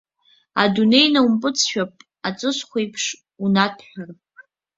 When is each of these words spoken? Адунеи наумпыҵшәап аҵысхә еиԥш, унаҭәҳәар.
Адунеи 0.61 1.07
наумпыҵшәап 1.13 1.93
аҵысхә 2.27 2.75
еиԥш, 2.81 3.03
унаҭәҳәар. 3.43 4.09